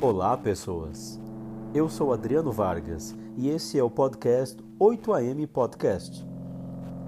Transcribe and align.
Olá, 0.00 0.36
pessoas. 0.36 1.20
Eu 1.72 1.88
sou 1.88 2.12
Adriano 2.12 2.50
Vargas 2.50 3.14
e 3.36 3.48
esse 3.48 3.78
é 3.78 3.82
o 3.84 3.90
podcast 3.90 4.62
8am 4.78 5.46
Podcast. 5.46 6.26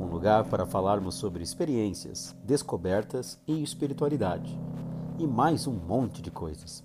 Um 0.00 0.06
lugar 0.06 0.44
para 0.44 0.64
falarmos 0.64 1.16
sobre 1.16 1.42
experiências, 1.42 2.36
descobertas 2.44 3.38
e 3.46 3.62
espiritualidade. 3.62 4.58
E 5.18 5.26
mais 5.26 5.66
um 5.66 5.72
monte 5.72 6.22
de 6.22 6.30
coisas. 6.30 6.84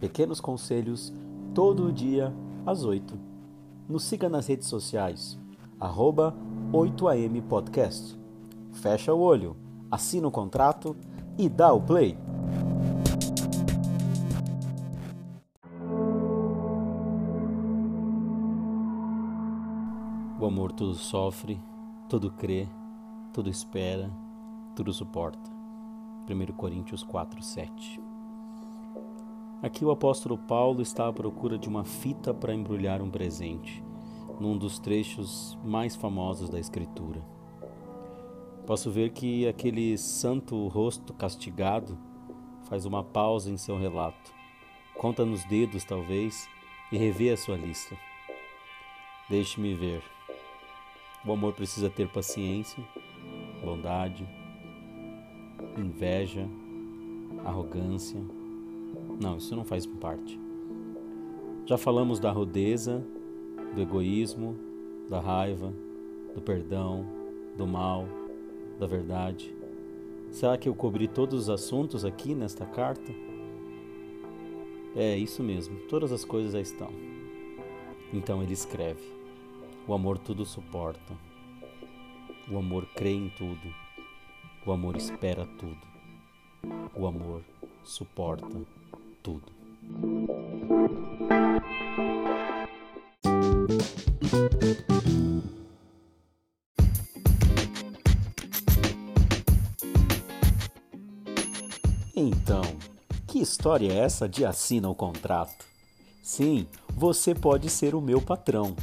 Pequenos 0.00 0.40
conselhos 0.40 1.12
todo 1.52 1.92
dia 1.92 2.32
às 2.64 2.84
8. 2.84 3.18
Nos 3.88 4.04
siga 4.04 4.28
nas 4.28 4.46
redes 4.46 4.68
sociais, 4.68 5.38
arroba 5.80 6.34
8am 6.72 7.42
Podcast. 7.42 8.16
Fecha 8.72 9.12
o 9.12 9.20
olho, 9.20 9.56
assina 9.92 10.26
o 10.26 10.30
contrato 10.30 10.96
e 11.36 11.50
dá 11.50 11.70
o 11.70 11.82
play. 11.82 12.16
O 20.40 20.46
amor 20.46 20.72
tudo 20.72 20.94
sofre, 20.94 21.60
tudo 22.08 22.32
crê, 22.32 22.66
tudo 23.34 23.50
espera, 23.50 24.10
tudo 24.74 24.94
suporta. 24.94 25.50
1 26.26 26.52
Coríntios 26.54 27.02
4, 27.02 27.42
7. 27.42 28.00
Aqui 29.62 29.84
o 29.84 29.90
apóstolo 29.90 30.38
Paulo 30.38 30.80
está 30.80 31.06
à 31.06 31.12
procura 31.12 31.58
de 31.58 31.68
uma 31.68 31.84
fita 31.84 32.32
para 32.32 32.54
embrulhar 32.54 33.02
um 33.02 33.10
presente, 33.10 33.84
num 34.40 34.56
dos 34.56 34.78
trechos 34.78 35.56
mais 35.62 35.94
famosos 35.94 36.48
da 36.48 36.58
Escritura. 36.58 37.22
Posso 38.66 38.90
ver 38.90 39.10
que 39.10 39.46
aquele 39.46 39.98
santo 39.98 40.68
rosto 40.68 41.12
castigado 41.12 41.98
faz 42.68 42.86
uma 42.86 43.02
pausa 43.02 43.50
em 43.50 43.56
seu 43.56 43.76
relato, 43.76 44.32
conta 44.94 45.24
nos 45.24 45.44
dedos, 45.44 45.84
talvez, 45.84 46.48
e 46.92 46.96
revê 46.96 47.30
a 47.30 47.36
sua 47.36 47.56
lista. 47.56 47.96
Deixe-me 49.28 49.74
ver. 49.74 50.02
O 51.26 51.32
amor 51.32 51.54
precisa 51.54 51.90
ter 51.90 52.08
paciência, 52.08 52.82
bondade, 53.64 54.26
inveja, 55.76 56.48
arrogância. 57.44 58.20
Não, 59.20 59.38
isso 59.38 59.56
não 59.56 59.64
faz 59.64 59.86
parte. 59.86 60.38
Já 61.66 61.76
falamos 61.76 62.18
da 62.18 62.30
rudeza, 62.30 63.04
do 63.74 63.80
egoísmo, 63.80 64.56
da 65.08 65.20
raiva, 65.20 65.72
do 66.34 66.40
perdão, 66.40 67.06
do 67.56 67.66
mal, 67.66 68.06
da 68.82 68.86
verdade. 68.88 69.54
Será 70.32 70.58
que 70.58 70.68
eu 70.68 70.74
cobri 70.74 71.06
todos 71.06 71.42
os 71.42 71.48
assuntos 71.48 72.04
aqui 72.04 72.34
nesta 72.34 72.66
carta? 72.66 73.12
É 74.96 75.16
isso 75.16 75.42
mesmo, 75.42 75.78
todas 75.88 76.10
as 76.10 76.24
coisas 76.24 76.52
já 76.52 76.60
estão. 76.60 76.90
Então 78.12 78.42
ele 78.42 78.52
escreve. 78.52 79.00
O 79.86 79.94
amor 79.94 80.18
tudo 80.18 80.44
suporta. 80.44 81.14
O 82.50 82.58
amor 82.58 82.86
crê 82.94 83.12
em 83.12 83.28
tudo. 83.30 83.72
O 84.66 84.72
amor 84.72 84.96
espera 84.96 85.46
tudo. 85.58 85.78
O 86.94 87.06
amor 87.06 87.42
suporta 87.84 88.60
tudo. 89.22 89.52
Então, 102.22 102.62
que 103.26 103.40
história 103.40 103.92
é 103.92 103.98
essa 103.98 104.28
de 104.28 104.44
assina 104.44 104.88
o 104.88 104.94
contrato? 104.94 105.64
Sim, 106.22 106.66
você 106.94 107.34
pode 107.34 107.68
ser 107.68 107.94
o 107.94 108.00
meu 108.00 108.20
patrão 108.20 108.76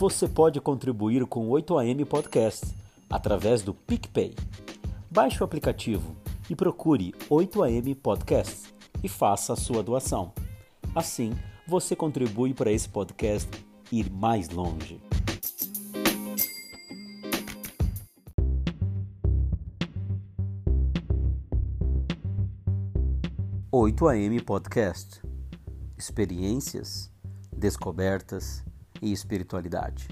você 0.00 0.26
pode 0.26 0.58
contribuir 0.62 1.26
com 1.26 1.50
o 1.50 1.52
8am 1.52 2.06
Podcast 2.06 2.74
através 3.10 3.60
do 3.60 3.74
PicPay. 3.74 4.34
Baixe 5.10 5.42
o 5.42 5.44
aplicativo 5.44 6.16
e 6.48 6.56
procure 6.56 7.12
8am 7.28 7.94
Podcast 7.96 8.72
e 9.04 9.08
faça 9.10 9.52
a 9.52 9.56
sua 9.56 9.82
doação. 9.82 10.32
Assim, 10.94 11.34
você 11.68 11.94
contribui 11.94 12.54
para 12.54 12.72
esse 12.72 12.88
podcast 12.88 13.50
ir 13.92 14.10
mais 14.10 14.48
longe. 14.48 14.98
Oito 23.72 24.08
AM 24.08 24.40
Podcast. 24.40 25.22
Experiências, 25.96 27.08
descobertas 27.56 28.64
e 29.00 29.12
espiritualidade. 29.12 30.08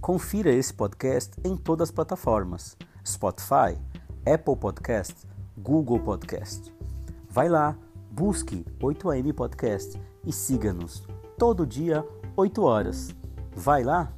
Confira 0.00 0.50
esse 0.50 0.74
podcast 0.74 1.38
em 1.44 1.56
todas 1.56 1.90
as 1.90 1.94
plataformas: 1.94 2.76
Spotify, 3.06 3.80
Apple 4.26 4.56
Podcast, 4.56 5.14
Google 5.56 6.00
Podcast. 6.00 6.74
Vai 7.30 7.48
lá, 7.48 7.78
busque 8.10 8.66
8am 8.80 9.32
Podcast 9.32 9.96
e 10.26 10.32
siga-nos 10.32 11.06
todo 11.38 11.64
dia 11.64 12.04
8 12.36 12.60
horas. 12.64 13.14
Vai 13.54 13.84
lá! 13.84 14.12